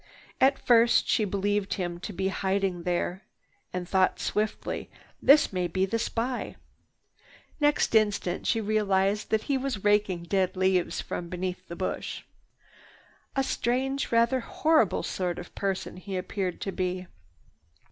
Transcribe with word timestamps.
At 0.41 0.57
first 0.57 1.07
she 1.07 1.25
believed 1.25 1.75
him 1.75 1.99
to 1.99 2.11
be 2.11 2.29
hiding 2.29 2.85
there 2.85 3.21
and 3.71 3.87
thought 3.87 4.19
swiftly, 4.19 4.89
"This 5.21 5.53
may 5.53 5.67
be 5.67 5.85
the 5.85 5.99
spy!" 5.99 6.55
Next 7.59 7.93
instant 7.93 8.47
she 8.47 8.59
realized 8.59 9.29
that 9.29 9.43
he 9.43 9.59
was 9.59 9.83
raking 9.83 10.23
dead 10.23 10.57
leaves 10.57 11.01
from 11.01 11.29
beneath 11.29 11.67
the 11.67 11.75
bush. 11.75 12.23
A 13.35 13.43
strange, 13.43 14.11
rather 14.11 14.39
horrible 14.39 15.03
sort 15.03 15.37
of 15.37 15.53
person 15.53 15.97
he 15.97 16.17
appeared 16.17 16.61
to 16.61 16.71
be. 16.71 17.05